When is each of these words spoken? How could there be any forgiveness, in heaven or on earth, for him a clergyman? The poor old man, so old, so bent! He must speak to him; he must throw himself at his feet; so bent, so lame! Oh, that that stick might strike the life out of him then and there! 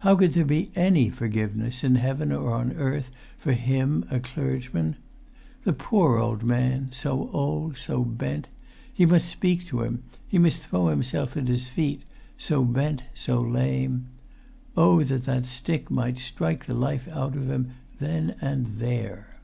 How 0.00 0.14
could 0.14 0.34
there 0.34 0.44
be 0.44 0.70
any 0.74 1.08
forgiveness, 1.08 1.82
in 1.82 1.94
heaven 1.94 2.32
or 2.32 2.52
on 2.52 2.72
earth, 2.72 3.10
for 3.38 3.54
him 3.54 4.04
a 4.10 4.20
clergyman? 4.20 4.96
The 5.62 5.72
poor 5.72 6.18
old 6.18 6.42
man, 6.44 6.88
so 6.92 7.30
old, 7.32 7.78
so 7.78 8.04
bent! 8.04 8.48
He 8.92 9.06
must 9.06 9.26
speak 9.26 9.64
to 9.68 9.80
him; 9.80 10.02
he 10.28 10.36
must 10.38 10.64
throw 10.66 10.88
himself 10.88 11.34
at 11.38 11.48
his 11.48 11.66
feet; 11.68 12.02
so 12.36 12.62
bent, 12.62 13.04
so 13.14 13.40
lame! 13.40 14.08
Oh, 14.76 15.02
that 15.02 15.24
that 15.24 15.46
stick 15.46 15.90
might 15.90 16.18
strike 16.18 16.66
the 16.66 16.74
life 16.74 17.08
out 17.08 17.34
of 17.34 17.48
him 17.48 17.70
then 17.98 18.34
and 18.42 18.66
there! 18.80 19.38